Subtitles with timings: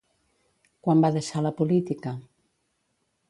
[0.87, 2.13] Quan va deixar la política?